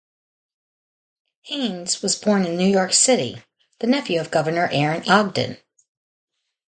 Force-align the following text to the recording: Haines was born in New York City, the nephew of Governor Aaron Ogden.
Haines 1.43 2.01
was 2.01 2.15
born 2.15 2.43
in 2.45 2.57
New 2.57 2.65
York 2.67 2.91
City, 2.91 3.43
the 3.81 3.85
nephew 3.85 4.19
of 4.19 4.31
Governor 4.31 4.67
Aaron 4.71 5.07
Ogden. 5.07 5.57